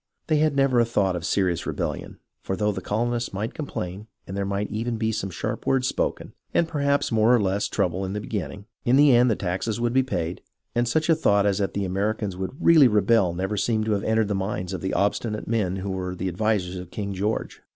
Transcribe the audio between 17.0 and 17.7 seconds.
George.